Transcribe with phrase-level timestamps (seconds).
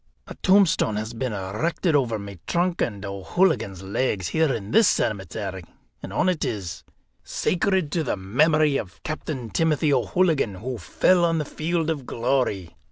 [0.25, 5.63] A tombstone has been erected over my trunk and O'Hooligan's legs, here in this cemetery,
[6.01, 6.83] and on it is:
[7.23, 12.75] 'Sacred to the Memory of Captain Timothy O'Hooligan, who fell on the field of Glory.